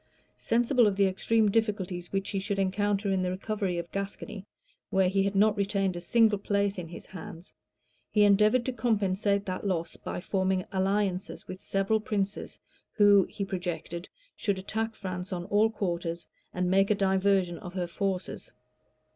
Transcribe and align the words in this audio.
Sensible 0.37 0.87
of 0.87 0.95
the 0.95 1.05
extreme 1.05 1.51
difficulties 1.51 2.11
which 2.11 2.31
he 2.31 2.39
should 2.39 2.57
encounter 2.57 3.11
in 3.11 3.21
the 3.21 3.29
recovery 3.29 3.77
of 3.77 3.91
Gascony, 3.91 4.47
where 4.89 5.07
he 5.09 5.21
had 5.21 5.35
not 5.35 5.55
retained 5.55 5.95
a 5.95 6.01
single 6.01 6.39
place 6.39 6.79
in 6.79 6.87
his 6.87 7.05
hands, 7.05 7.53
he 8.09 8.23
endeavored 8.23 8.65
to 8.65 8.73
compensate 8.73 9.45
that 9.45 9.63
loss 9.67 9.97
by 9.97 10.19
forming 10.19 10.65
alliances 10.71 11.47
with 11.47 11.61
several 11.61 11.99
princes, 11.99 12.57
who, 12.93 13.27
he 13.29 13.45
projected, 13.45 14.09
should 14.35 14.57
attack 14.57 14.95
France 14.95 15.31
on 15.31 15.45
all 15.45 15.69
quarters, 15.69 16.25
and 16.51 16.71
make 16.71 16.89
a 16.89 16.95
diversion 16.95 17.59
of 17.59 17.75
her 17.75 17.85
forces. 17.85 18.51